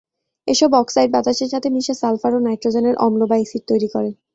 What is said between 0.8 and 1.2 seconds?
oxide